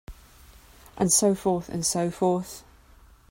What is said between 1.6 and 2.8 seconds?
and so forth.